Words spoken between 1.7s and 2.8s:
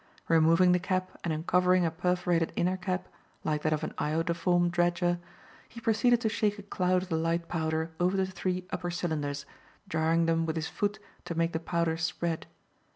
a perforated inner